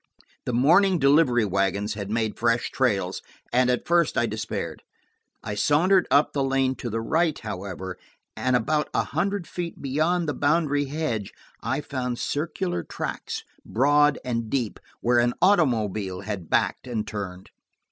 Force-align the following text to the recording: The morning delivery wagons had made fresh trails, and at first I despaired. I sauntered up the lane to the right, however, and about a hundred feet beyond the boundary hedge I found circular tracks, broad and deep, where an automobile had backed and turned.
The 0.47 0.51
morning 0.53 0.97
delivery 0.97 1.45
wagons 1.45 1.93
had 1.93 2.09
made 2.09 2.35
fresh 2.39 2.71
trails, 2.71 3.21
and 3.53 3.69
at 3.69 3.87
first 3.87 4.17
I 4.17 4.25
despaired. 4.25 4.81
I 5.43 5.53
sauntered 5.53 6.07
up 6.09 6.33
the 6.33 6.43
lane 6.43 6.73
to 6.77 6.89
the 6.89 6.99
right, 7.01 7.37
however, 7.37 7.99
and 8.35 8.55
about 8.55 8.89
a 8.95 9.03
hundred 9.03 9.45
feet 9.45 9.79
beyond 9.79 10.27
the 10.27 10.33
boundary 10.33 10.85
hedge 10.85 11.33
I 11.61 11.81
found 11.81 12.17
circular 12.17 12.81
tracks, 12.83 13.43
broad 13.63 14.17
and 14.25 14.49
deep, 14.49 14.79
where 15.01 15.19
an 15.19 15.35
automobile 15.39 16.21
had 16.21 16.49
backed 16.49 16.87
and 16.87 17.05
turned. 17.07 17.51